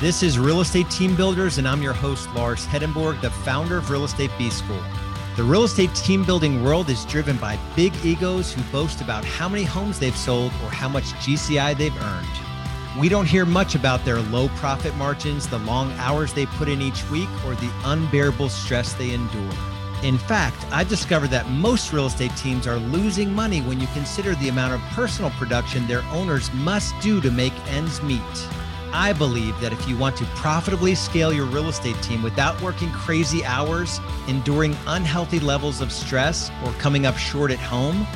[0.00, 3.90] This is Real Estate Team Builders, and I'm your host, Lars Hedenborg, the founder of
[3.90, 4.82] Real Estate B School.
[5.36, 9.48] The real estate team building world is driven by big egos who boast about how
[9.48, 12.28] many homes they've sold or how much GCI they've earned.
[12.98, 16.82] We don't hear much about their low profit margins, the long hours they put in
[16.82, 19.54] each week, or the unbearable stress they endure.
[20.02, 24.34] In fact, I've discovered that most real estate teams are losing money when you consider
[24.34, 28.20] the amount of personal production their owners must do to make ends meet.
[28.96, 32.92] I believe that if you want to profitably scale your real estate team without working
[32.92, 38.06] crazy hours, enduring unhealthy levels of stress, or coming up short at home,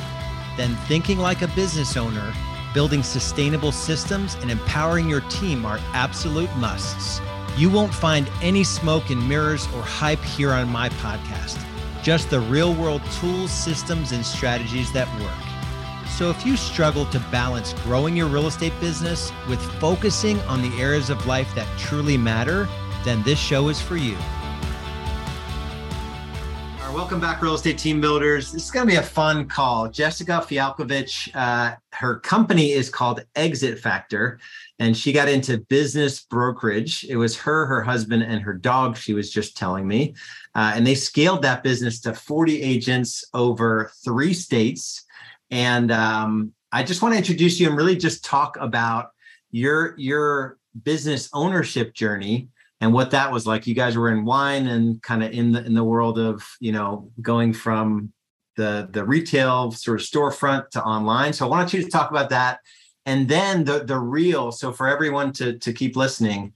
[0.55, 2.33] then thinking like a business owner,
[2.73, 7.19] building sustainable systems, and empowering your team are absolute musts.
[7.57, 11.61] You won't find any smoke and mirrors or hype here on my podcast,
[12.01, 15.48] just the real world tools, systems, and strategies that work.
[16.19, 20.77] So, if you struggle to balance growing your real estate business with focusing on the
[20.77, 22.67] areas of life that truly matter,
[23.05, 24.17] then this show is for you.
[26.81, 28.51] All right, welcome back, real estate team builders.
[28.51, 29.87] This is going to be a fun call.
[29.87, 34.41] Jessica Fialkovich, uh, her company is called Exit Factor,
[34.77, 37.05] and she got into business brokerage.
[37.05, 40.15] It was her, her husband, and her dog, she was just telling me.
[40.53, 45.05] Uh, and they scaled that business to 40 agents over three states
[45.51, 49.11] and um, I just want to introduce you and really just talk about
[49.51, 52.49] your your business ownership journey
[52.81, 53.67] and what that was like.
[53.67, 56.71] You guys were in wine and kind of in the in the world of you
[56.71, 58.13] know going from
[58.55, 61.33] the the retail sort of storefront to online.
[61.33, 62.59] So I want you to talk about that,
[63.05, 64.51] and then the the real.
[64.51, 66.53] So for everyone to to keep listening,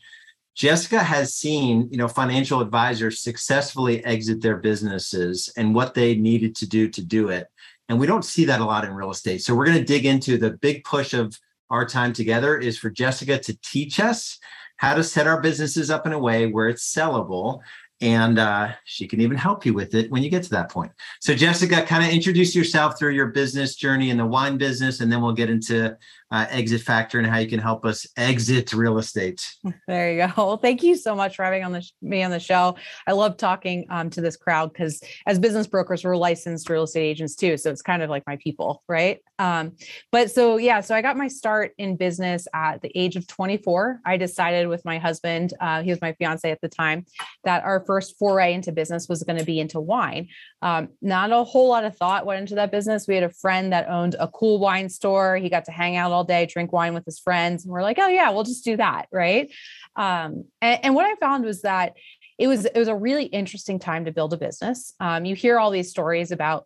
[0.56, 6.56] Jessica has seen, you know, financial advisors successfully exit their businesses and what they needed
[6.58, 7.48] to do to do it.
[7.90, 9.44] And we don't see that a lot in real estate.
[9.44, 11.38] So we're going to dig into the big push of
[11.70, 14.40] our time together is for Jessica to teach us
[14.78, 17.62] how to set our businesses up in a way where it's sellable.
[18.02, 20.92] And uh, she can even help you with it when you get to that point.
[21.22, 25.10] So, Jessica, kind of introduce yourself through your business journey in the wine business, and
[25.10, 25.96] then we'll get into
[26.32, 29.46] uh, exit factor and how you can help us exit real estate.
[29.88, 30.34] There you go.
[30.54, 32.76] Well, thank you so much for having on the me on the show.
[33.08, 37.02] I love talking um, to this crowd because as business brokers, we're licensed real estate
[37.02, 39.20] agents too, so it's kind of like my people, right?
[39.40, 39.74] Um,
[40.12, 44.02] but so yeah, so I got my start in business at the age of 24.
[44.06, 47.06] I decided with my husband, uh, he was my fiance at the time,
[47.44, 50.28] that our first foray into business was going to be into wine.
[50.62, 53.08] Um, not a whole lot of thought went into that business.
[53.08, 55.38] We had a friend that owned a cool wine store.
[55.38, 57.66] He got to hang out all all day, drink wine with his friends.
[57.66, 59.08] And we're like, oh yeah, we'll just do that.
[59.12, 59.52] Right.
[59.96, 61.94] Um, and, and what I found was that
[62.40, 64.94] it was it was a really interesting time to build a business.
[65.00, 66.66] Um, you hear all these stories about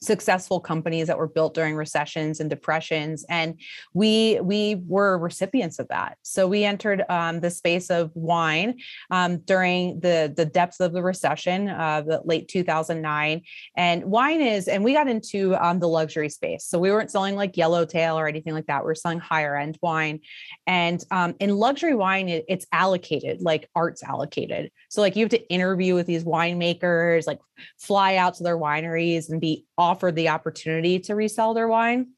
[0.00, 3.58] successful companies that were built during recessions and depressions and
[3.94, 6.18] we we were recipients of that.
[6.22, 8.78] So we entered um, the space of wine
[9.10, 13.42] um, during the the depths of the recession uh, the late 2009
[13.76, 16.64] and wine is and we got into um, the luxury space.
[16.64, 18.84] So we weren't selling like yellowtail or anything like that.
[18.84, 20.20] We are selling higher end wine
[20.66, 25.30] and um, in luxury wine it, it's allocated like art's allocated so like you have
[25.30, 27.40] to interview with these winemakers like
[27.78, 32.08] fly out to their wineries and be offered the opportunity to resell their wine.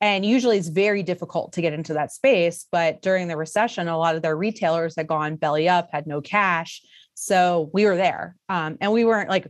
[0.00, 2.66] And usually it's very difficult to get into that space.
[2.70, 6.20] But during the recession, a lot of their retailers had gone belly up, had no
[6.20, 6.82] cash.
[7.14, 8.36] So we were there.
[8.48, 9.46] Um, and we weren't like,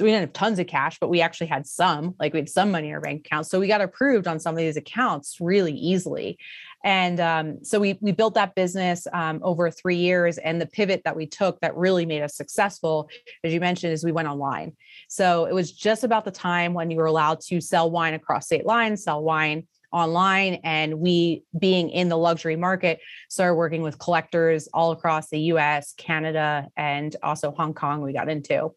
[0.00, 2.70] we didn't have tons of cash, but we actually had some, like we had some
[2.70, 3.46] money in our bank account.
[3.46, 6.38] So we got approved on some of these accounts really easily.
[6.84, 10.38] And um, so we we built that business um, over three years.
[10.38, 13.08] And the pivot that we took that really made us successful,
[13.44, 14.72] as you mentioned, is we went online.
[15.08, 18.46] So it was just about the time when you were allowed to sell wine across
[18.46, 22.98] state lines, sell wine online and we being in the luxury market
[23.28, 28.28] started working with collectors all across the US, Canada and also Hong Kong we got
[28.28, 28.72] into.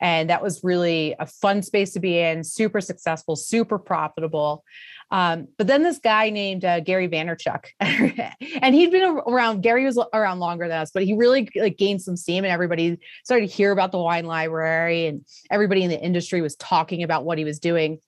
[0.00, 4.64] And that was really a fun space to be in, super successful, super profitable.
[5.10, 9.62] Um, but then this guy named uh, Gary Vaynerchuk, and he'd been around.
[9.62, 12.98] Gary was around longer than us, but he really like gained some steam, and everybody
[13.22, 17.24] started to hear about the wine library, and everybody in the industry was talking about
[17.24, 17.98] what he was doing.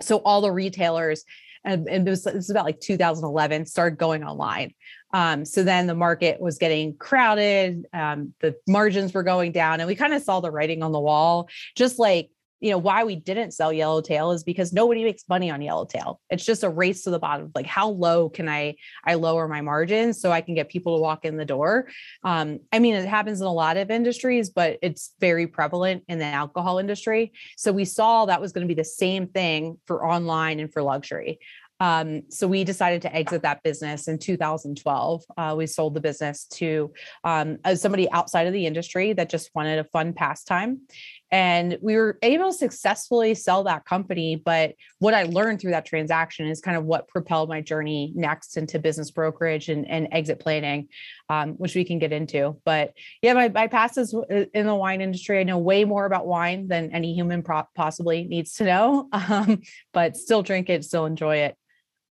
[0.00, 1.24] So all the retailers,
[1.64, 4.74] and, and it, was, it was about like 2011, started going online.
[5.12, 9.86] Um, so then the market was getting crowded, um, the margins were going down, and
[9.86, 12.30] we kind of saw the writing on the wall, just like
[12.60, 16.20] you know why we didn't sell yellowtail is because nobody makes money on yellowtail.
[16.30, 17.50] It's just a race to the bottom.
[17.54, 21.02] Like how low can i i lower my margins so i can get people to
[21.02, 21.88] walk in the door?
[22.24, 26.18] Um, i mean it happens in a lot of industries but it's very prevalent in
[26.18, 27.32] the alcohol industry.
[27.56, 30.82] So we saw that was going to be the same thing for online and for
[30.82, 31.38] luxury.
[31.80, 35.24] Um, so we decided to exit that business in 2012.
[35.36, 36.92] Uh, we sold the business to
[37.24, 40.82] um, somebody outside of the industry that just wanted a fun pastime.
[41.32, 44.36] And we were able to successfully sell that company.
[44.36, 48.56] But what I learned through that transaction is kind of what propelled my journey next
[48.56, 50.88] into business brokerage and, and exit planning,
[51.28, 52.56] um, which we can get into.
[52.64, 55.38] But yeah, my, my past is uh, in the wine industry.
[55.38, 59.62] I know way more about wine than any human possibly needs to know, um,
[59.92, 61.56] but still drink it, still enjoy it.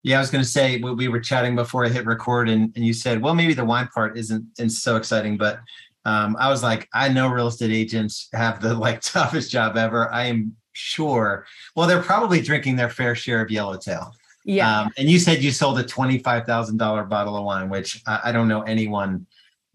[0.03, 2.85] Yeah, I was going to say we were chatting before I hit record, and, and
[2.85, 5.61] you said, well, maybe the wine part isn't, isn't so exciting, but
[6.05, 10.11] um, I was like, I know real estate agents have the like toughest job ever.
[10.11, 11.45] I am sure.
[11.75, 14.13] Well, they're probably drinking their fair share of yellowtail.
[14.45, 14.81] Yeah.
[14.81, 18.19] Um, and you said you sold a twenty-five thousand dollar bottle of wine, which I,
[18.25, 19.25] I, don't know anyone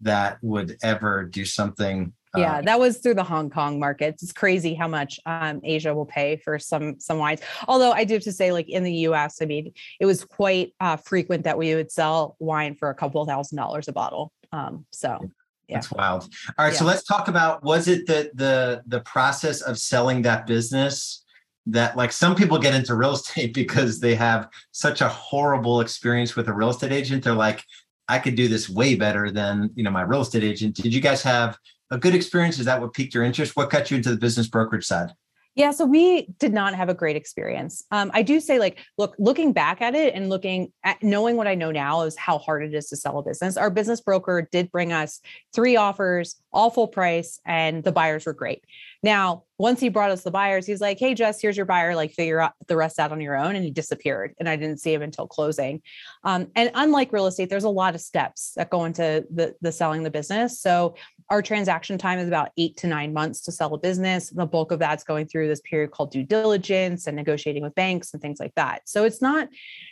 [0.01, 2.13] that would ever do something.
[2.37, 4.19] Yeah, uh, that was through the Hong Kong market.
[4.21, 7.41] It's crazy how much um, Asia will pay for some some wines.
[7.67, 10.75] Although I do have to say, like in the U.S., I mean, it was quite
[10.79, 14.31] uh, frequent that we would sell wine for a couple thousand dollars a bottle.
[14.51, 15.31] Um, so
[15.69, 15.75] yeah.
[15.75, 16.23] That's wild.
[16.57, 16.79] All right, yeah.
[16.79, 21.23] so let's talk about was it the the the process of selling that business
[21.67, 26.35] that like some people get into real estate because they have such a horrible experience
[26.35, 27.23] with a real estate agent.
[27.23, 27.63] They're like,
[28.07, 30.75] I could do this way better than you know my real estate agent.
[30.75, 31.57] Did you guys have
[31.91, 32.57] a good experience?
[32.57, 33.55] Is that what piqued your interest?
[33.55, 35.11] What got you into the business brokerage side?
[35.55, 37.83] Yeah, so we did not have a great experience.
[37.91, 41.47] Um, I do say, like, look, looking back at it and looking at knowing what
[41.47, 43.57] I know now is how hard it is to sell a business.
[43.57, 45.19] Our business broker did bring us
[45.53, 48.63] three offers, all full price, and the buyers were great.
[49.01, 51.95] Now, once he brought us the buyers, he's like, Hey, Jess, here's your buyer.
[51.95, 53.55] Like, figure out the rest out on your own.
[53.55, 54.35] And he disappeared.
[54.39, 55.81] And I didn't see him until closing.
[56.23, 59.71] Um, and unlike real estate, there's a lot of steps that go into the, the
[59.71, 60.61] selling the business.
[60.61, 60.95] So
[61.29, 64.31] our transaction time is about eight to nine months to sell a business.
[64.31, 68.13] The bulk of that's going through this period called due diligence and negotiating with banks
[68.13, 68.81] and things like that.
[68.85, 69.47] So it's not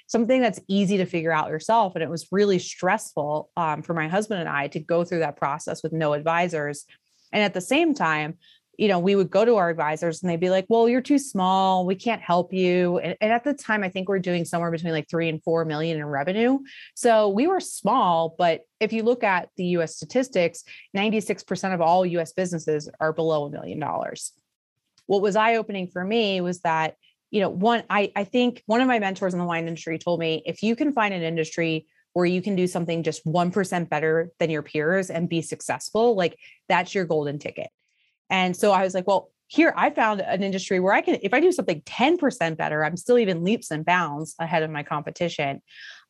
[0.07, 1.93] something that's easy to figure out yourself.
[1.95, 5.37] And it was really stressful um, for my husband and I to go through that
[5.37, 6.85] process with no advisors.
[7.31, 8.37] And at the same time,
[8.77, 11.17] you know, we would go to our advisors and they'd be like, well, you're too
[11.17, 11.85] small.
[11.85, 12.99] We can't help you.
[12.99, 15.65] And, and, at the time, I think we're doing somewhere between like three and four
[15.65, 16.59] million in revenue.
[16.95, 20.63] So we were small, but if you look at the US statistics,
[20.95, 24.31] 96% of all US businesses are below a million dollars.
[25.07, 26.95] What was eye opening for me was that,
[27.31, 30.19] you know, one, I, I think one of my mentors in the wine industry told
[30.19, 34.31] me if you can find an industry where you can do something just 1% better
[34.39, 36.37] than your peers and be successful, like
[36.67, 37.69] that's your golden ticket
[38.29, 41.33] and so I was like, well, here I found an industry where I can, if
[41.33, 45.61] I do something 10% better, I'm still even leaps and bounds ahead of my competition.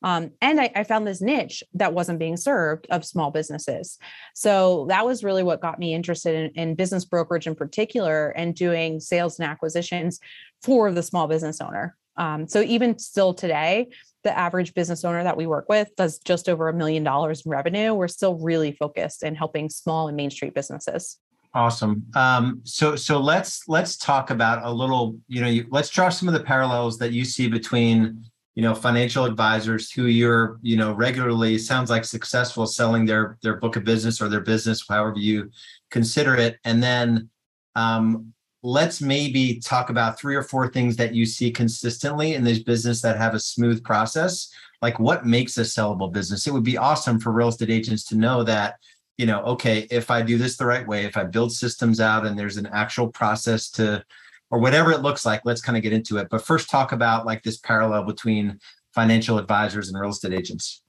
[0.02, 3.98] Um, and I, I, found this niche that wasn't being served of small businesses.
[4.34, 8.54] So that was really what got me interested in, in business brokerage in particular and
[8.54, 10.20] doing sales and acquisitions
[10.62, 11.96] for the small business owner.
[12.16, 13.88] Um, so even still today,
[14.24, 17.50] the average business owner that we work with does just over a million dollars in
[17.50, 17.94] revenue.
[17.94, 21.18] We're still really focused in helping small and main street businesses.
[21.58, 22.06] Awesome.
[22.14, 25.18] Um, so so let's let's talk about a little.
[25.26, 28.24] You know, you, let's draw some of the parallels that you see between
[28.54, 33.56] you know financial advisors who you're you know regularly sounds like successful selling their their
[33.56, 35.50] book of business or their business, however you
[35.90, 37.28] consider it, and then
[37.74, 38.32] um,
[38.62, 43.02] let's maybe talk about three or four things that you see consistently in this business
[43.02, 44.48] that have a smooth process.
[44.80, 46.46] Like what makes a sellable business?
[46.46, 48.76] It would be awesome for real estate agents to know that
[49.18, 52.24] you know, okay, if I do this the right way, if I build systems out
[52.24, 54.04] and there's an actual process to,
[54.50, 56.28] or whatever it looks like, let's kind of get into it.
[56.30, 58.60] But first, talk about like this parallel between
[58.94, 60.82] financial advisors and real estate agents.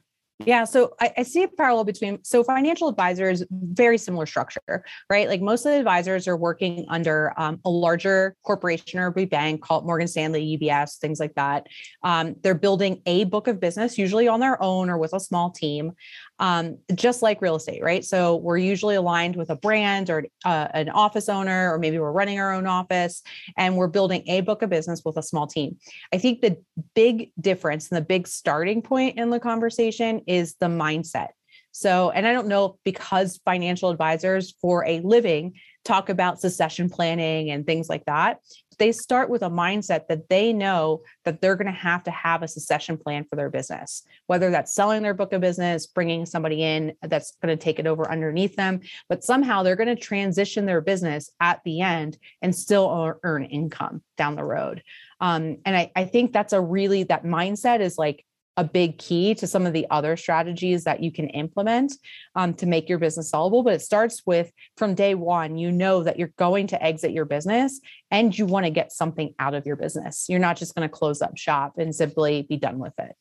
[0.46, 5.28] Yeah, so I, I, see a parallel between so financial advisors, very similar structure, right?
[5.28, 9.30] Like most of the advisors are working under um, a larger corporation or a big
[9.30, 11.68] bank called Morgan Stanley, UBS, things like that.
[12.04, 15.52] Um, they're building a book of business, usually on their own or with a small
[15.52, 15.92] team
[16.40, 18.04] um, just like real estate, right?
[18.04, 22.12] So we're usually aligned with a brand or uh, an office owner, or maybe we're
[22.12, 23.22] running our own office
[23.58, 25.78] and we're building a book of business with a small team.
[26.14, 26.58] I think the
[26.96, 31.30] big difference and the big starting point in the conversation is the mindset.
[31.72, 35.54] So, and I don't know because financial advisors for a living
[35.86, 38.40] talk about succession planning and things like that
[38.80, 42.42] they start with a mindset that they know that they're going to have to have
[42.42, 46.64] a succession plan for their business, whether that's selling their book of business, bringing somebody
[46.64, 50.66] in that's going to take it over underneath them, but somehow they're going to transition
[50.66, 54.82] their business at the end and still earn income down the road.
[55.22, 58.26] Um, and I, I think that's a really, that mindset is like
[58.60, 61.94] a big key to some of the other strategies that you can implement
[62.36, 63.64] um, to make your business sellable.
[63.64, 67.24] But it starts with from day one, you know that you're going to exit your
[67.24, 67.80] business
[68.12, 70.26] and you want to get something out of your business.
[70.28, 73.16] You're not just going to close up shop and simply be done with it.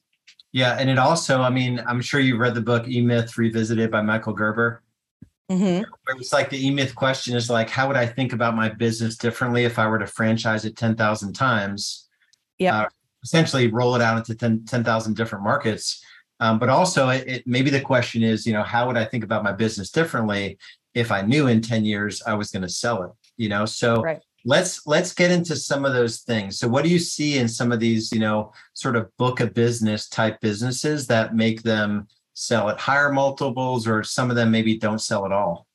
[0.50, 0.76] Yeah.
[0.76, 4.02] And it also, I mean, I'm sure you've read the book E Myth Revisited by
[4.02, 4.82] Michael Gerber.
[5.48, 5.84] Mm-hmm.
[6.18, 9.16] It's like the E Myth question is like, how would I think about my business
[9.16, 12.08] differently if I were to franchise it 10,000 times?
[12.58, 12.80] Yeah.
[12.80, 12.88] Uh,
[13.22, 16.02] essentially roll it out into 10,000 10, different markets.
[16.40, 19.24] Um, but also, it, it, maybe the question is, you know, how would I think
[19.24, 20.58] about my business differently
[20.94, 23.10] if I knew in 10 years I was going to sell it?
[23.36, 24.20] You know, so right.
[24.44, 26.58] let's let's get into some of those things.
[26.58, 29.54] So, what do you see in some of these, you know, sort of book of
[29.54, 34.78] business type businesses that make them sell at higher multiples, or some of them maybe
[34.78, 35.67] don't sell at all?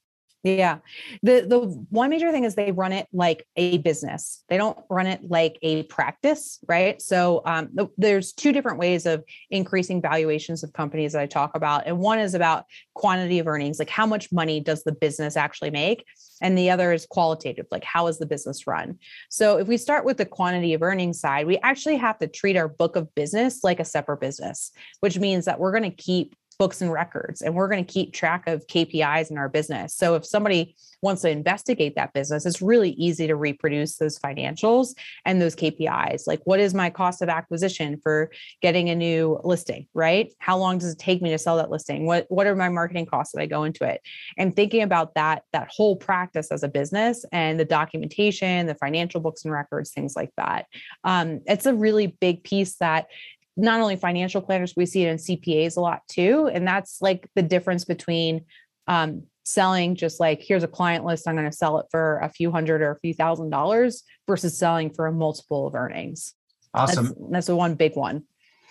[0.44, 0.80] Yeah.
[1.22, 1.60] The the
[1.90, 4.44] one major thing is they run it like a business.
[4.50, 7.02] They don't run it like a practice, right?
[7.02, 11.88] So um, there's two different ways of increasing valuations of companies that I talk about.
[11.88, 15.72] And one is about quantity of earnings, like how much money does the business actually
[15.72, 16.04] make?
[16.42, 19.00] And the other is qualitative, like how is the business run?
[19.30, 22.58] So if we start with the quantity of earnings side, we actually have to treat
[22.58, 26.36] our book of business like a separate business, which means that we're going to keep
[26.54, 29.96] books and records and we're going to keep track of KPIs in our business.
[29.96, 34.96] So if somebody wants to investigate that business, it's really easy to reproduce those financials
[35.26, 36.28] and those KPIs.
[36.28, 38.32] Like what is my cost of acquisition for
[38.62, 40.32] getting a new listing, right?
[40.40, 42.06] How long does it take me to sell that listing?
[42.06, 44.02] What what are my marketing costs that I go into it?
[44.38, 49.20] And thinking about that that whole practice as a business and the documentation, the financial
[49.20, 50.68] books and records, things like that.
[51.04, 53.08] Um, it's a really big piece that
[53.56, 56.50] not only financial planners, we see it in CPAs a lot too.
[56.52, 58.46] And that's like the difference between
[58.88, 62.30] um, selling just like, here's a client list, I'm going to sell it for a
[62.30, 66.34] few hundred or a few thousand dollars versus selling for a multiple of earnings.
[66.74, 67.06] Awesome.
[67.06, 68.24] That's, that's the one big one.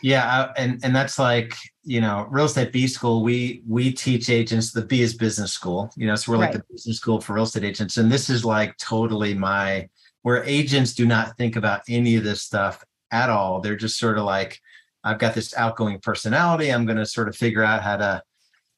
[0.02, 3.22] Yeah, and and that's like you know, real estate B school.
[3.22, 5.92] We we teach agents the B is business school.
[5.96, 6.58] You know, so we're like right.
[6.58, 9.88] the business school for real estate agents, and this is like totally my
[10.22, 13.60] where agents do not think about any of this stuff at all.
[13.60, 14.58] They're just sort of like,
[15.04, 16.70] I've got this outgoing personality.
[16.70, 18.22] I'm going to sort of figure out how to,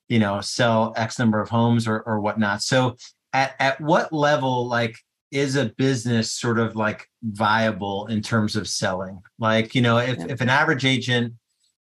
[0.09, 2.63] you know, sell X number of homes or, or whatnot.
[2.63, 2.97] So
[3.33, 4.97] at, at what level, like,
[5.31, 9.21] is a business sort of like viable in terms of selling?
[9.39, 10.27] Like, you know, if, yeah.
[10.29, 11.35] if an average agent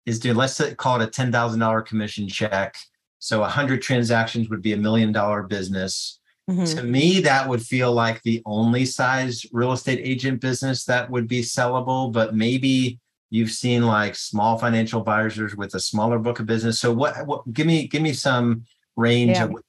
[0.06, 2.76] is doing, let's call it a $10,000 commission check.
[3.18, 6.20] So 100 transactions would be a million dollar business.
[6.48, 6.76] Mm-hmm.
[6.76, 11.28] To me, that would feel like the only size real estate agent business that would
[11.28, 12.98] be sellable, but maybe
[13.30, 16.80] you've seen like small financial advisors with a smaller book of business.
[16.80, 18.64] So what, what give me give me some
[18.96, 19.44] range yeah.
[19.44, 19.62] of what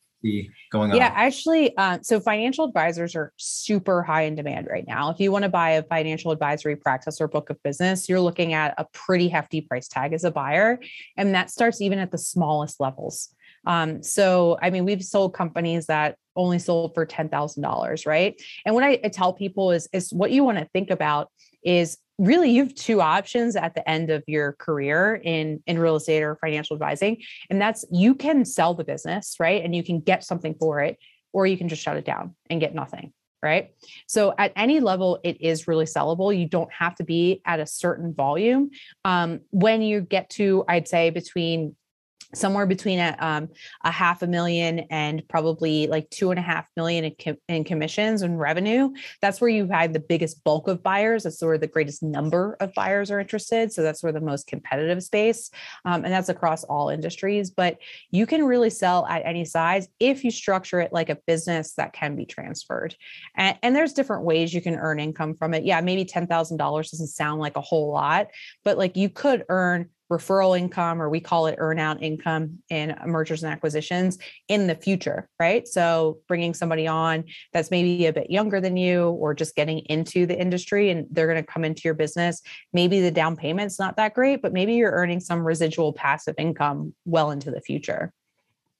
[0.71, 0.97] going on?
[0.97, 5.09] Yeah, actually, uh, so financial advisors are super high in demand right now.
[5.09, 8.53] If you want to buy a financial advisory practice or book of business, you're looking
[8.53, 10.79] at a pretty hefty price tag as a buyer,
[11.17, 13.33] and that starts even at the smallest levels.
[13.65, 18.39] Um, so, I mean, we've sold companies that only sold for ten thousand dollars, right?
[18.65, 21.31] And what I, I tell people is, is what you want to think about
[21.63, 25.95] is really you have two options at the end of your career in in real
[25.95, 27.17] estate or financial advising
[27.49, 29.63] and that's you can sell the business right?
[29.63, 30.97] And you can get something for it
[31.33, 33.11] or you can just shut it down and get nothing
[33.43, 33.71] right?
[34.05, 36.37] So at any level it is really sellable.
[36.37, 38.69] You don't have to be at a certain volume.
[39.03, 41.75] Um, when you get to i'd say between
[42.33, 43.49] somewhere between a, um,
[43.83, 47.63] a half a million and probably like two and a half million in, com- in
[47.63, 48.89] commissions and revenue.
[49.21, 51.23] That's where you have the biggest bulk of buyers.
[51.23, 53.73] That's where the greatest number of buyers are interested.
[53.73, 55.51] So that's where the most competitive space,
[55.85, 57.49] um, and that's across all industries.
[57.51, 57.77] But
[58.11, 61.93] you can really sell at any size if you structure it like a business that
[61.93, 62.95] can be transferred.
[63.35, 65.63] And, and there's different ways you can earn income from it.
[65.63, 68.27] Yeah, maybe ten thousand dollars doesn't sound like a whole lot,
[68.63, 73.43] but like you could earn referral income, or we call it earnout income in mergers
[73.43, 75.67] and acquisitions in the future, right?
[75.67, 80.25] So bringing somebody on that's maybe a bit younger than you or just getting into
[80.25, 82.41] the industry and they're going to come into your business.
[82.73, 86.93] Maybe the down payment's not that great, but maybe you're earning some residual passive income
[87.05, 88.13] well into the future.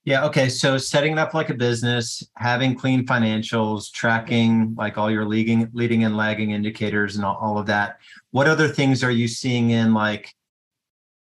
[0.03, 0.25] Yeah.
[0.25, 0.49] Okay.
[0.49, 5.69] So setting it up like a business, having clean financials, tracking like all your leading,
[5.73, 7.99] leading and lagging indicators and all, all of that.
[8.31, 10.33] What other things are you seeing in like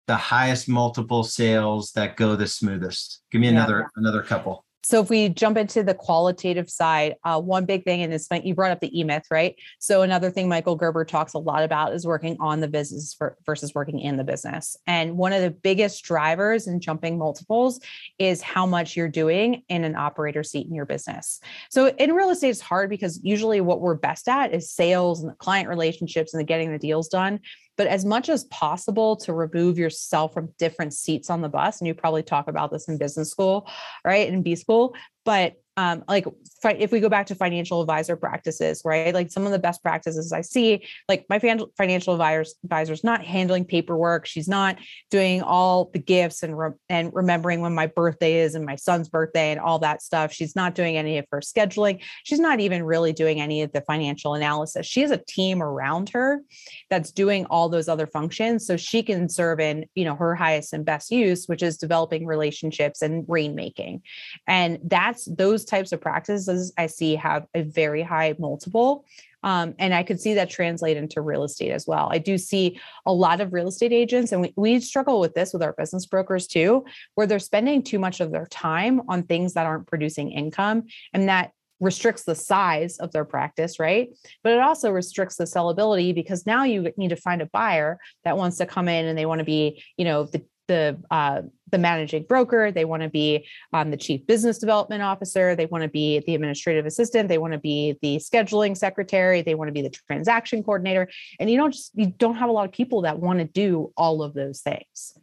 [0.08, 3.22] the highest multiple sales that go the smoothest?
[3.32, 3.88] Give me another yeah.
[3.96, 4.66] another couple.
[4.88, 8.46] So if we jump into the qualitative side, uh, one big thing, and this point,
[8.46, 9.54] you brought up the E-Myth, right?
[9.80, 13.76] So another thing Michael Gerber talks a lot about is working on the business versus
[13.76, 14.78] working in the business.
[14.88, 17.82] And one of the biggest drivers in jumping multiples
[18.18, 21.42] is how much you're doing in an operator seat in your business.
[21.70, 25.30] So in real estate, it's hard because usually what we're best at is sales and
[25.30, 27.42] the client relationships and the getting the deals done
[27.78, 31.80] but as much as possible to remove yourself from different seats on the bus.
[31.80, 33.68] And you probably talk about this in business school,
[34.04, 34.28] right?
[34.28, 36.26] In B school, but um, like
[36.64, 39.14] if we go back to financial advisor practices, right?
[39.14, 43.64] Like some of the best practices I see, like my financial advisors advisor's not handling
[43.64, 44.26] paperwork.
[44.26, 44.78] She's not
[45.12, 49.08] doing all the gifts and re- and remembering when my birthday is and my son's
[49.08, 50.34] birthday and all that stuff.
[50.34, 52.02] She's not doing any of her scheduling.
[52.24, 54.88] She's not even really doing any of the financial analysis.
[54.88, 56.42] She has a team around her
[56.90, 60.74] that's doing all those other functions, so she can serve in you know her highest
[60.74, 64.02] and best use, which is developing relationships and rainmaking,
[64.48, 69.06] and that's those types of practices I see have a very high multiple.
[69.44, 72.10] Um, and I could see that translate into real estate as well.
[72.12, 75.54] I do see a lot of real estate agents, and we, we struggle with this
[75.54, 79.54] with our business brokers too, where they're spending too much of their time on things
[79.54, 80.86] that aren't producing income.
[81.14, 84.10] And that restricts the size of their practice, right?
[84.44, 88.38] But it also restricts the sellability because now you need to find a buyer that
[88.38, 91.78] wants to come in and they want to be, you know, the the uh, the
[91.78, 92.72] managing broker.
[92.72, 95.56] They want to be um, the chief business development officer.
[95.56, 97.28] They want to be the administrative assistant.
[97.28, 99.42] They want to be the scheduling secretary.
[99.42, 101.10] They want to be the transaction coordinator.
[101.40, 103.92] And you don't just you don't have a lot of people that want to do
[103.98, 105.18] all of those things.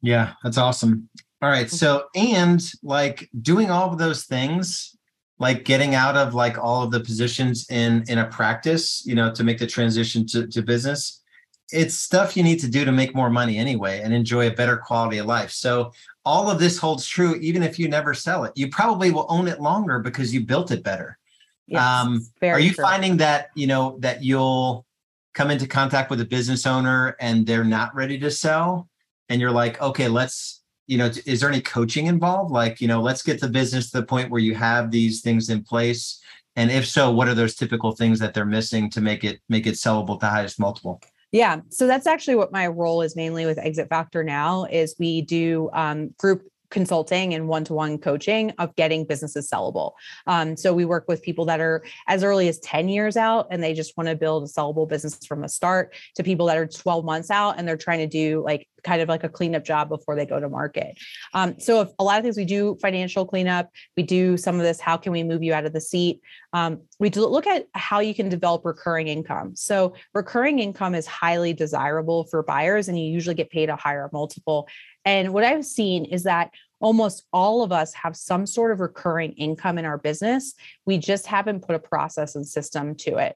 [0.00, 1.08] Yeah that's awesome.
[1.40, 4.96] All right so and like doing all of those things
[5.38, 9.32] like getting out of like all of the positions in in a practice you know
[9.32, 11.22] to make the transition to, to business
[11.70, 14.76] it's stuff you need to do to make more money anyway and enjoy a better
[14.76, 15.50] quality of life.
[15.50, 15.92] So
[16.24, 18.52] all of this holds true even if you never sell it.
[18.54, 21.18] You probably will own it longer because you built it better.
[21.66, 22.82] Yes, um, are you true.
[22.82, 24.86] finding that you know that you'll
[25.34, 28.88] come into contact with a business owner and they're not ready to sell,
[29.28, 32.50] and you're like, okay, let's you know, is there any coaching involved?
[32.50, 35.50] Like, you know, let's get the business to the point where you have these things
[35.50, 36.22] in place,
[36.56, 39.66] and if so, what are those typical things that they're missing to make it make
[39.66, 41.02] it sellable to highest multiple?
[41.32, 41.60] Yeah.
[41.68, 45.68] So that's actually what my role is mainly with Exit Factor now is we do
[45.72, 49.92] um, group consulting and one-to-one coaching of getting businesses sellable.
[50.26, 53.62] Um, so we work with people that are as early as 10 years out and
[53.62, 56.66] they just want to build a sellable business from the start to people that are
[56.66, 59.88] 12 months out and they're trying to do like kind of like a cleanup job
[59.88, 60.96] before they go to market.
[61.34, 64.80] Um, so a lot of things we do financial cleanup, we do some of this,
[64.80, 66.20] how can we move you out of the seat?
[66.52, 69.54] Um, we look at how you can develop recurring income.
[69.56, 74.08] So recurring income is highly desirable for buyers and you usually get paid a higher
[74.12, 74.68] multiple
[75.08, 76.50] and what I've seen is that
[76.80, 80.54] almost all of us have some sort of recurring income in our business.
[80.84, 83.34] We just haven't put a process and system to it.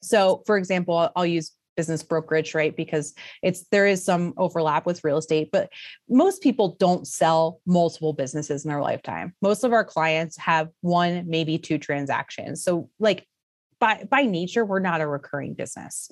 [0.00, 5.04] So, for example, I'll use business brokerage right because it's there is some overlap with
[5.04, 5.70] real estate but
[6.08, 11.24] most people don't sell multiple businesses in their lifetime most of our clients have one
[11.28, 13.26] maybe two transactions so like
[13.78, 16.10] by by nature we're not a recurring business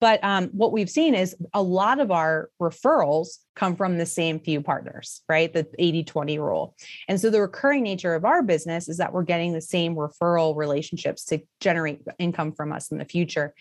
[0.00, 4.38] but um, what we've seen is a lot of our referrals come from the same
[4.38, 5.52] few partners, right?
[5.52, 6.76] The 80 20 rule.
[7.08, 10.56] And so the recurring nature of our business is that we're getting the same referral
[10.56, 13.54] relationships to generate income from us in the future.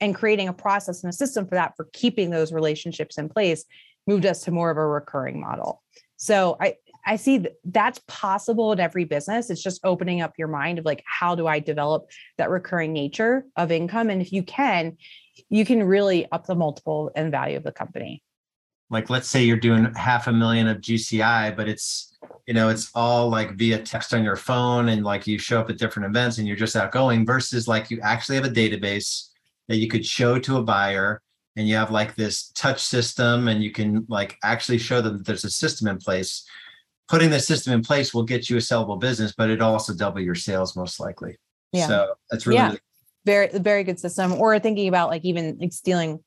[0.00, 3.64] And creating a process and a system for that, for keeping those relationships in place,
[4.06, 5.82] moved us to more of a recurring model.
[6.16, 6.74] So I,
[7.06, 9.50] I see that that's possible in every business.
[9.50, 13.46] It's just opening up your mind of like, how do I develop that recurring nature
[13.56, 14.10] of income?
[14.10, 14.98] And if you can,
[15.48, 18.22] you can really up the multiple and value of the company.
[18.90, 22.90] Like, let's say you're doing half a million of GCI, but it's, you know, it's
[22.94, 26.38] all like via text on your phone and like you show up at different events
[26.38, 29.29] and you're just outgoing versus like you actually have a database
[29.70, 31.22] that you could show to a buyer
[31.56, 35.26] and you have like this touch system and you can like actually show them that
[35.26, 36.44] there's a system in place
[37.10, 40.20] putting the system in place will get you a sellable business, but it also double
[40.20, 41.36] your sales most likely.
[41.72, 41.88] Yeah.
[41.88, 42.74] So that's really, yeah.
[43.26, 44.32] very, very good system.
[44.34, 46.20] Or thinking about like even like stealing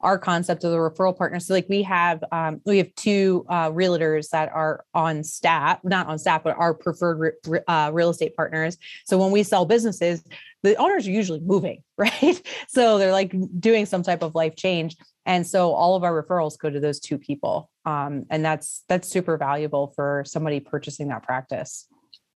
[0.00, 1.40] our concept of the referral partner.
[1.40, 6.06] So like we have um, we have two uh, realtors that are on staff, not
[6.06, 8.78] on staff, but our preferred re- uh, real estate partners.
[9.04, 10.24] So when we sell businesses,
[10.62, 12.40] the owners are usually moving, right?
[12.68, 14.96] So they're like doing some type of life change.
[15.26, 17.70] And so all of our referrals go to those two people.
[17.84, 21.86] Um, and that's that's super valuable for somebody purchasing that practice.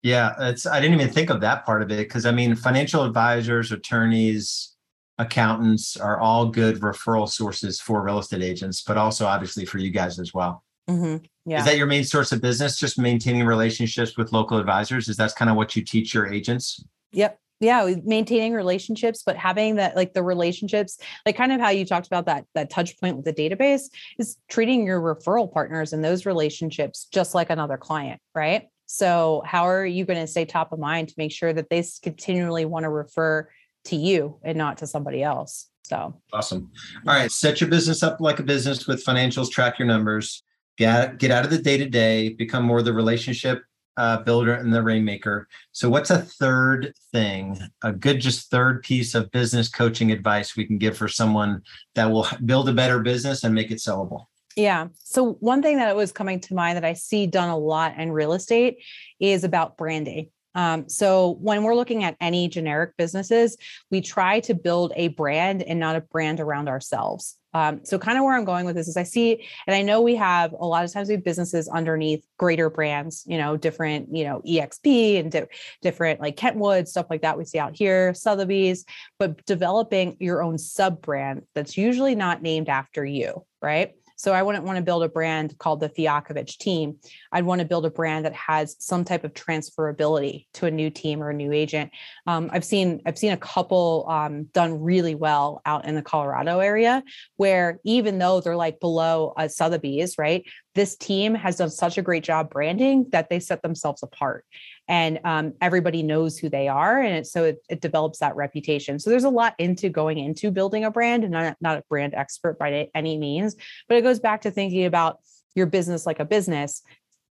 [0.02, 3.04] Yeah, it's I didn't even think of that part of it because I mean financial
[3.04, 4.76] advisors, attorneys,
[5.18, 9.92] accountants are all good referral sources for real estate agents, but also obviously for you
[9.92, 10.64] guys as well.
[10.90, 11.24] Mm-hmm.
[11.46, 11.60] Yeah.
[11.60, 12.78] Is that your main source of business?
[12.78, 15.08] Just maintaining relationships with local advisors?
[15.08, 16.84] Is that kind of what you teach your agents?
[17.14, 21.86] Yep yeah maintaining relationships but having that like the relationships like kind of how you
[21.86, 23.84] talked about that that touch point with the database
[24.20, 29.68] is treating your referral partners and those relationships just like another client right so how
[29.68, 32.84] are you going to stay top of mind to make sure that they continually want
[32.84, 33.50] to refer
[33.86, 36.72] to you and not to somebody else So awesome.
[37.08, 37.32] All right.
[37.32, 40.44] Set your business up like a business with financials, track your numbers,
[40.78, 43.64] get, get out of the day to day, become more the relationship
[43.98, 45.48] uh, builder and the rainmaker.
[45.72, 50.66] So, what's a third thing, a good, just third piece of business coaching advice we
[50.66, 51.62] can give for someone
[51.96, 54.26] that will build a better business and make it sellable?
[54.56, 54.88] Yeah.
[54.96, 58.12] So, one thing that was coming to mind that I see done a lot in
[58.12, 58.84] real estate
[59.20, 60.30] is about branding.
[60.56, 63.58] Um, so when we're looking at any generic businesses,
[63.90, 67.38] we try to build a brand and not a brand around ourselves.
[67.54, 70.02] Um, so kind of where I'm going with this is I see, and I know
[70.02, 74.16] we have a lot of times we have businesses underneath greater brands, you know, different,
[74.16, 75.46] you know, EXP and di-
[75.82, 78.86] different like Kentwood, stuff like that we see out here, Sotheby's,
[79.20, 83.94] but developing your own sub brand that's usually not named after you, right?
[84.24, 86.96] So I wouldn't want to build a brand called the Fialkovich team.
[87.34, 90.90] I'd want to build a brand that has some type of transferability to a new
[90.90, 91.92] team or a new agent.
[92.26, 96.60] Um, I've seen I've seen a couple um, done really well out in the Colorado
[96.60, 97.04] area,
[97.36, 100.46] where even though they're like below a Sotheby's, right?
[100.76, 104.46] This team has done such a great job branding that they set themselves apart.
[104.88, 109.00] And um, everybody knows who they are and it, so it, it, develops that reputation.
[109.00, 112.14] So there's a lot into going into building a brand and not, not a brand
[112.14, 113.56] expert by any means
[113.88, 115.20] but it goes back to thinking about
[115.56, 116.82] your business like a business.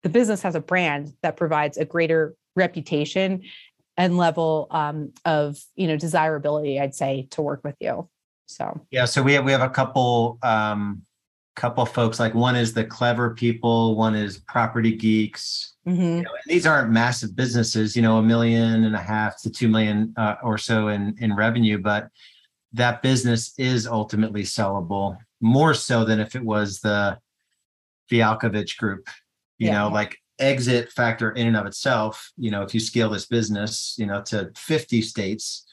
[0.02, 3.42] The business has a brand that provides a greater reputation
[3.96, 8.08] and level um, of you know desirability i'd say to work with you.
[8.46, 8.86] So.
[8.90, 11.02] Yeah so we have we have a couple um
[11.56, 16.02] couple folks like one is the clever people one is property geeks mm-hmm.
[16.02, 19.66] you know, these aren't massive businesses you know a million and a half to two
[19.66, 22.08] million uh, or so in in revenue but
[22.72, 27.18] that business is ultimately sellable more so than if it was the
[28.10, 29.08] Fialkovich group
[29.58, 29.80] you yeah.
[29.80, 33.94] know like exit factor in and of itself you know if you scale this business
[33.98, 35.64] you know to 50 states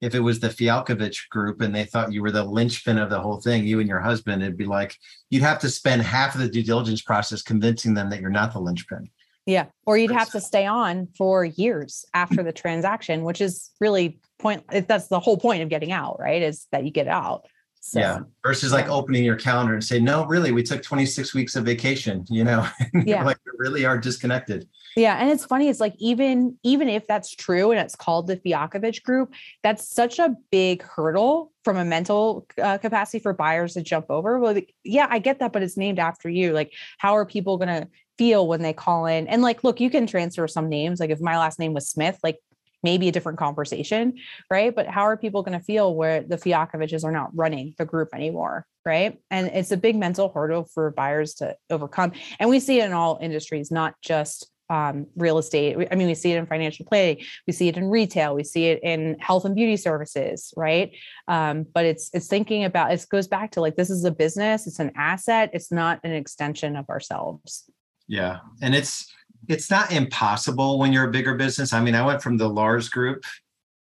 [0.00, 3.20] if it was the Fialkovich group and they thought you were the linchpin of the
[3.20, 4.96] whole thing, you and your husband, it'd be like
[5.28, 8.52] you'd have to spend half of the due diligence process convincing them that you're not
[8.52, 9.10] the linchpin.
[9.46, 9.66] Yeah.
[9.86, 14.64] Or you'd have to stay on for years after the transaction, which is really point
[14.86, 16.42] that's the whole point of getting out, right?
[16.42, 17.46] Is that you get out.
[17.80, 18.20] So, yeah.
[18.44, 22.24] Versus like opening your calendar and say, no, really, we took 26 weeks of vacation,
[22.30, 22.66] you know,
[23.04, 23.24] yeah.
[23.24, 24.68] like we really are disconnected.
[24.96, 25.16] Yeah.
[25.16, 29.02] And it's funny, it's like even even if that's true and it's called the Fialkovich
[29.02, 34.06] group, that's such a big hurdle from a mental uh, capacity for buyers to jump
[34.10, 34.38] over.
[34.38, 36.52] Well, yeah, I get that, but it's named after you.
[36.52, 37.88] Like, how are people gonna
[38.18, 39.26] feel when they call in?
[39.28, 41.00] And like, look, you can transfer some names.
[41.00, 42.38] Like if my last name was Smith, like
[42.82, 44.14] maybe a different conversation,
[44.50, 44.74] right?
[44.74, 48.08] But how are people going to feel where the Fialkoviches are not running the group
[48.14, 49.18] anymore, right?
[49.30, 52.12] And it's a big mental hurdle for buyers to overcome.
[52.38, 55.88] And we see it in all industries, not just um, real estate.
[55.90, 58.66] I mean, we see it in financial planning, we see it in retail, we see
[58.66, 60.96] it in health and beauty services, right?
[61.26, 64.68] Um, but it's it's thinking about it goes back to like this is a business,
[64.68, 67.68] it's an asset, it's not an extension of ourselves.
[68.06, 69.12] Yeah, and it's
[69.48, 71.72] it's not impossible when you're a bigger business.
[71.72, 73.24] I mean, I went from the Lars group,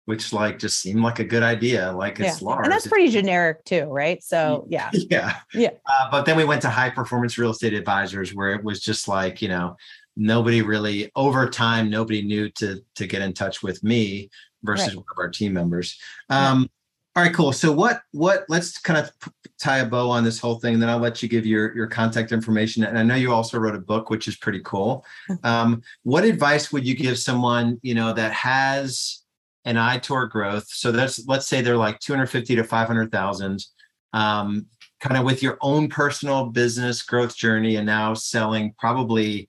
[0.07, 1.93] which like just seemed like a good idea.
[1.93, 2.49] Like it's yeah.
[2.49, 2.65] Lars.
[2.65, 4.23] And that's pretty generic too, right?
[4.23, 4.91] So yeah.
[5.11, 5.37] Yeah.
[5.53, 5.71] Yeah.
[5.87, 9.09] Uh, but then we went to high performance real estate advisors where it was just
[9.09, 9.77] like, you know,
[10.17, 14.31] nobody really over time, nobody knew to to get in touch with me
[14.63, 14.97] versus right.
[14.97, 15.99] one of our team members.
[16.31, 16.69] Um,
[17.17, 17.53] all right, cool.
[17.53, 19.13] So what what let's kind of
[19.61, 21.87] tie a bow on this whole thing, and then I'll let you give your your
[21.87, 22.83] contact information.
[22.83, 25.05] And I know you also wrote a book, which is pretty cool.
[25.31, 25.47] Mm-hmm.
[25.47, 29.23] Um, what advice would you give someone you know that has
[29.65, 30.67] an eye toward growth?
[30.67, 33.65] So that's let's say they're like 250 to 500,000,
[34.13, 34.67] um,
[34.99, 39.49] kind of with your own personal business growth journey, and now selling probably.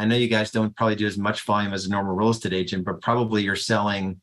[0.00, 2.52] I know you guys don't probably do as much volume as a normal real estate
[2.52, 4.20] agent, but probably you're selling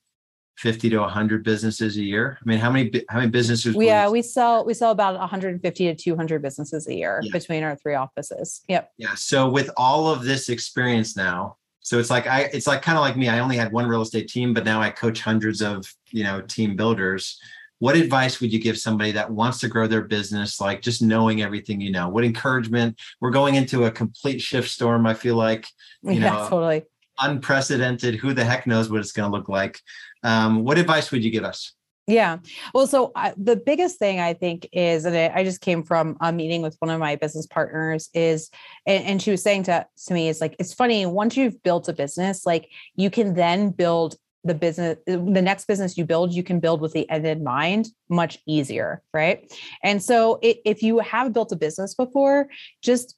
[0.57, 2.37] 50 to 100 businesses a year?
[2.41, 5.95] I mean how many how many businesses yeah we sell we sell about 150 to
[5.95, 7.31] 200 businesses a year yeah.
[7.31, 8.61] between our three offices.
[8.67, 8.91] Yep.
[8.97, 12.97] Yeah so with all of this experience now so it's like i it's like kind
[12.97, 15.61] of like me i only had one real estate team but now i coach hundreds
[15.61, 17.39] of you know team builders.
[17.79, 21.41] What advice would you give somebody that wants to grow their business like just knowing
[21.41, 22.07] everything you know?
[22.07, 22.97] What encouragement?
[23.19, 25.67] We're going into a complete shift storm i feel like
[26.01, 26.83] you yeah, know totally.
[27.19, 29.79] unprecedented who the heck knows what it's going to look like
[30.25, 31.73] um, what advice would you give us?
[32.07, 32.37] Yeah.
[32.73, 36.31] Well, so uh, the biggest thing I think is, and I just came from a
[36.31, 38.51] meeting with one of my business partners, is,
[38.85, 41.89] and, and she was saying to, to me, it's like, it's funny, once you've built
[41.89, 46.43] a business, like you can then build the business, the next business you build, you
[46.43, 49.01] can build with the end in mind much easier.
[49.11, 49.51] Right.
[49.81, 52.49] And so it, if you have built a business before,
[52.83, 53.15] just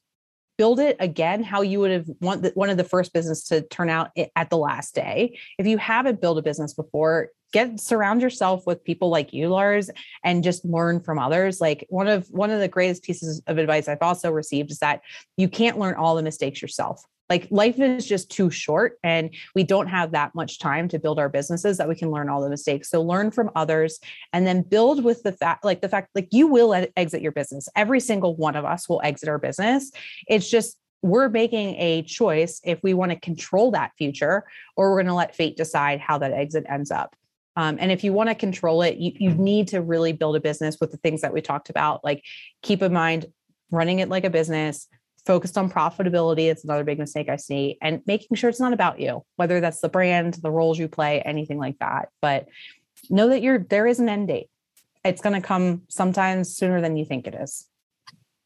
[0.57, 3.61] build it again how you would have want the, one of the first business to
[3.61, 5.37] turn out at the last day.
[5.57, 9.89] If you haven't built a business before get surround yourself with people like you lars
[10.23, 11.61] and just learn from others.
[11.61, 15.01] Like one of one of the greatest pieces of advice i've also received is that
[15.37, 19.63] you can't learn all the mistakes yourself like life is just too short and we
[19.63, 22.49] don't have that much time to build our businesses that we can learn all the
[22.49, 22.89] mistakes.
[22.89, 23.99] So learn from others
[24.33, 27.67] and then build with the fact like the fact like you will exit your business.
[27.75, 29.91] Every single one of us will exit our business.
[30.27, 34.97] It's just we're making a choice if we want to control that future or we're
[34.97, 37.15] going to let fate decide how that exit ends up.
[37.55, 40.39] Um, and if you want to control it you, you need to really build a
[40.39, 42.23] business with the things that we talked about like
[42.61, 43.25] keep in mind
[43.71, 44.87] running it like a business
[45.27, 46.49] focused on profitability.
[46.49, 49.81] It's another big mistake I see, and making sure it's not about you, whether that's
[49.81, 52.09] the brand, the roles you play, anything like that.
[52.21, 52.47] But
[53.09, 54.47] know that you're there is an end date.
[55.03, 57.67] It's going to come sometimes sooner than you think it is.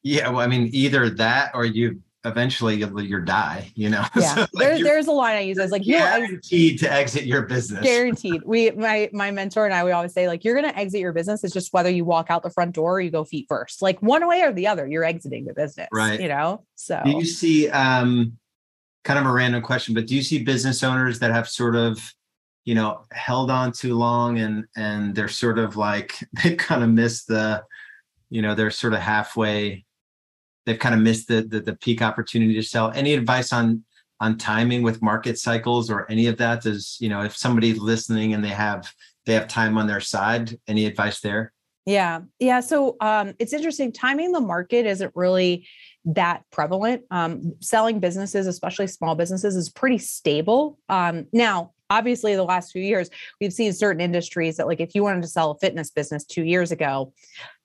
[0.04, 4.05] Yeah, well, I mean, either that or you eventually you'll, you'll die, you know?
[4.15, 4.36] Yeah.
[4.36, 5.57] so, like, there, there's a line I use.
[5.57, 7.84] It's like, you're guaranteed to exit your business.
[7.84, 8.43] Guaranteed.
[8.45, 11.13] We, my, my mentor and I, we always say like, you're going to exit your
[11.13, 11.43] business.
[11.43, 13.99] It's just whether you walk out the front door or you go feet first, like
[14.01, 16.19] one way or the other, you're exiting the business, right?
[16.19, 16.63] You know?
[16.75, 18.38] So do you see, um,
[19.03, 22.13] kind of a random question, but do you see business owners that have sort of,
[22.65, 26.89] you know, held on too long and, and they're sort of like, they've kind of
[26.89, 27.63] missed the,
[28.29, 29.86] you know, they're sort of halfway
[30.65, 32.91] they've kind of missed the, the, the peak opportunity to sell.
[32.91, 33.84] Any advice on
[34.19, 36.62] on timing with market cycles or any of that?
[36.62, 38.93] Does you know if somebody's listening and they have
[39.26, 41.54] they have time on their side, any advice there?
[41.86, 42.60] Yeah, yeah.
[42.60, 43.91] So um, it's interesting.
[43.91, 45.67] Timing the market isn't really
[46.06, 47.04] that prevalent.
[47.10, 50.80] Um, selling businesses, especially small businesses, is pretty stable.
[50.89, 55.04] Um, now, obviously the last few years we've seen certain industries that like if you
[55.04, 57.13] wanted to sell a fitness business two years ago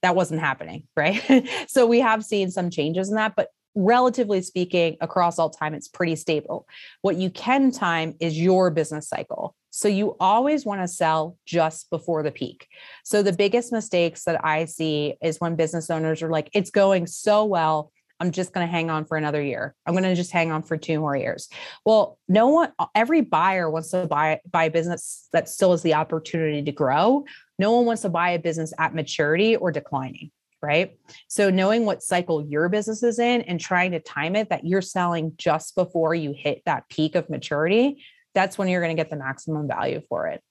[0.02, 1.48] that wasn't happening right?
[1.68, 5.88] So we have seen some changes in that but relatively speaking across all time it's
[5.88, 6.66] pretty stable.
[7.02, 9.54] What you can time is your business cycle.
[9.70, 12.66] So you always want to sell just before the peak.
[13.04, 17.06] So the biggest mistakes that i see is when business owners are like it's going
[17.06, 19.74] so well I'm just going to hang on for another year.
[19.84, 21.48] I'm going to just hang on for two more years.
[21.84, 25.94] Well, no one, every buyer wants to buy buy a business that still has the
[25.94, 27.24] opportunity to grow.
[27.58, 30.30] No one wants to buy a business at maturity or declining,
[30.62, 30.98] right?
[31.28, 34.82] So knowing what cycle your business is in and trying to time it that you're
[34.82, 38.02] selling just before you hit that peak of maturity,
[38.34, 40.42] that's when you're going to get the maximum value for it.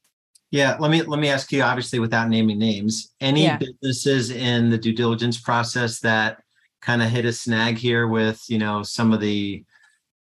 [0.51, 3.57] Yeah, let me let me ask you obviously without naming names, any yeah.
[3.57, 6.41] businesses in the due diligence process that
[6.85, 9.63] kind of hit a snag here with you know some of the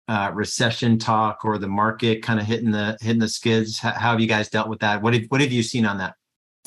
[0.08, 3.78] uh, recession talk or the market kind of hitting the hitting the skids?
[3.78, 5.02] How, how have you guys dealt with that?
[5.02, 6.14] What have what have you seen on that?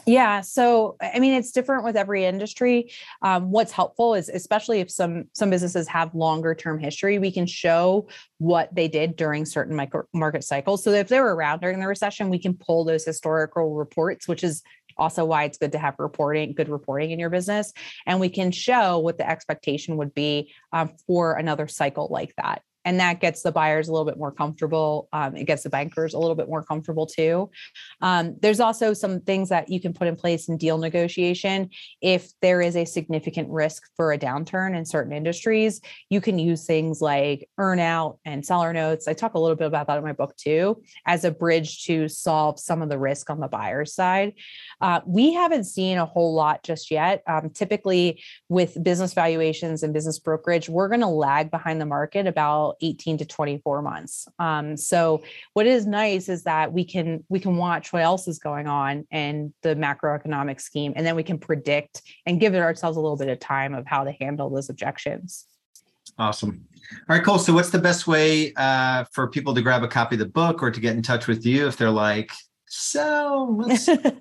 [0.08, 2.92] Yeah, so I mean, it's different with every industry.
[3.22, 7.46] Um, what's helpful is, especially if some some businesses have longer term history, we can
[7.46, 8.08] show
[8.40, 10.84] what they did during certain micro market cycles.
[10.84, 14.44] So if they were around during the recession, we can pull those historical reports, which
[14.44, 14.64] is
[15.02, 17.74] also why it's good to have reporting, good reporting in your business.
[18.06, 22.62] And we can show what the expectation would be um, for another cycle like that
[22.86, 25.08] and that gets the buyers a little bit more comfortable.
[25.14, 27.50] Um, it gets the bankers a little bit more comfortable too.
[28.02, 31.70] Um, there's also some things that you can put in place in deal negotiation.
[32.02, 36.66] If there is a significant risk for a downturn in certain industries, you can use
[36.66, 39.08] things like earnout and seller notes.
[39.08, 42.08] I talk a little bit about that in my book too, as a bridge to
[42.08, 44.34] solve some of the risk on the buyer's side.
[44.80, 47.24] Uh, we haven't seen a whole lot just yet.
[47.28, 52.28] Um, typically, with business valuations and business brokerage, we're going to lag behind the market
[52.28, 54.28] about 18 to 24 months.
[54.40, 58.40] Um, so what is nice is that we can we can watch what else is
[58.40, 62.98] going on in the macroeconomic scheme, and then we can predict and give it ourselves
[62.98, 65.46] a little bit of time of how to handle those objections.
[66.18, 66.66] Awesome.
[67.10, 67.40] All right, cool.
[67.40, 70.62] So, what's the best way uh, for people to grab a copy of the book
[70.62, 72.32] or to get in touch with you if they're like,
[72.68, 73.90] so let's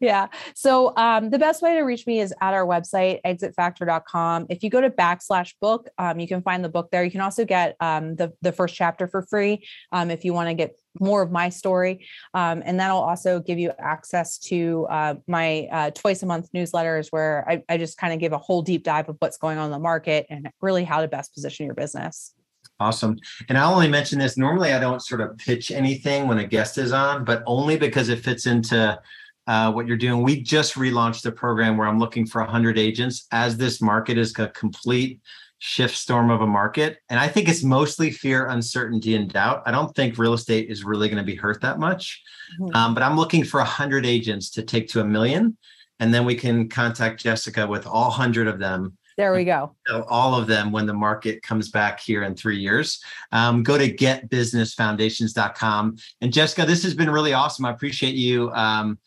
[0.00, 0.28] yeah.
[0.54, 4.46] So um, the best way to reach me is at our website, exitfactor.com.
[4.48, 7.04] If you go to backslash book, um, you can find the book there.
[7.04, 10.48] You can also get um, the, the first chapter for free um, if you want
[10.48, 12.06] to get more of my story.
[12.34, 17.08] Um, and that'll also give you access to uh, my uh, twice a month newsletters
[17.10, 19.66] where I, I just kind of give a whole deep dive of what's going on
[19.66, 22.34] in the market and really how to best position your business.
[22.80, 23.18] Awesome.
[23.48, 24.36] And I'll only mention this.
[24.36, 28.08] Normally, I don't sort of pitch anything when a guest is on, but only because
[28.08, 29.00] it fits into
[29.48, 30.22] uh, what you're doing.
[30.22, 34.38] We just relaunched a program where I'm looking for 100 agents as this market is
[34.38, 35.22] a complete
[35.58, 36.98] shift storm of a market.
[37.08, 39.62] And I think it's mostly fear, uncertainty, and doubt.
[39.64, 42.22] I don't think real estate is really going to be hurt that much.
[42.60, 42.76] Mm-hmm.
[42.76, 45.56] Um, but I'm looking for 100 agents to take to a million.
[45.98, 49.74] And then we can contact Jessica with all 100 of them There we go.
[49.88, 53.02] So all of them when the market comes back here in three years.
[53.32, 55.96] Um, go to getbusinessfoundations.com.
[56.20, 57.64] And Jessica, this has been really awesome.
[57.64, 58.52] I appreciate you.
[58.52, 58.98] Um,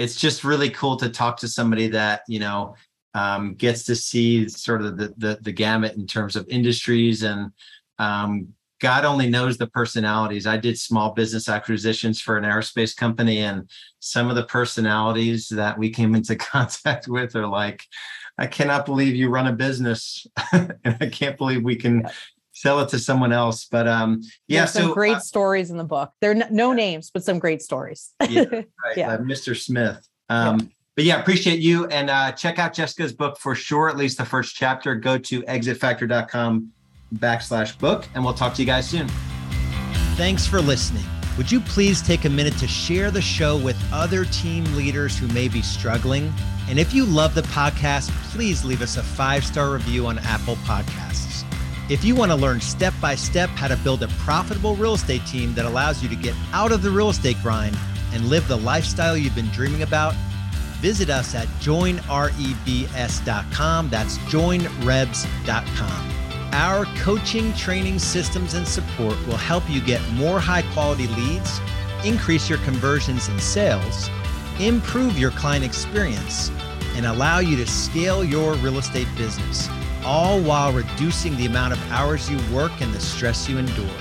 [0.00, 2.74] it's just really cool to talk to somebody that, you know,
[3.14, 7.52] um, gets to see sort of the, the, the gamut in terms of industries and
[7.98, 10.46] um, God only knows the personalities.
[10.46, 15.78] I did small business acquisitions for an aerospace company, and some of the personalities that
[15.78, 17.84] we came into contact with are like,
[18.38, 22.06] I cannot believe you run a business, and I can't believe we can
[22.60, 23.64] sell it to someone else.
[23.64, 26.12] But um, yeah, There's some so great uh, stories in the book.
[26.20, 28.10] There are no names, but some great stories.
[28.28, 29.12] yeah, right, Yeah.
[29.14, 29.56] uh, Mr.
[29.56, 30.06] Smith.
[30.28, 33.88] Um, But yeah, appreciate you and uh, check out Jessica's book for sure.
[33.88, 34.94] At least the first chapter.
[34.94, 36.70] Go to exitfactor.com
[37.16, 39.08] backslash book, and we'll talk to you guys soon.
[40.16, 41.04] Thanks for listening.
[41.38, 45.26] Would you please take a minute to share the show with other team leaders who
[45.28, 46.30] may be struggling?
[46.68, 50.56] And if you love the podcast, please leave us a five star review on Apple
[50.56, 51.29] Podcasts.
[51.90, 55.26] If you want to learn step by step how to build a profitable real estate
[55.26, 57.76] team that allows you to get out of the real estate grind
[58.12, 60.14] and live the lifestyle you've been dreaming about,
[60.78, 61.98] visit us at joinrebs.com.
[63.90, 66.10] That's joinrebs.com.
[66.52, 71.60] Our coaching, training, systems, and support will help you get more high quality leads,
[72.04, 74.08] increase your conversions and sales,
[74.60, 76.52] improve your client experience,
[76.94, 79.68] and allow you to scale your real estate business,
[80.04, 83.96] all while reducing the amount of hours you work and the stress you endure.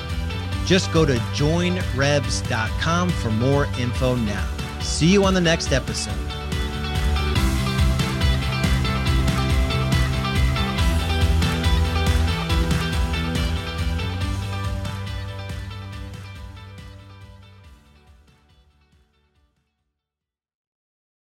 [0.66, 4.48] Just go to joinrebs.com for more info now.
[4.82, 6.29] See you on the next episode.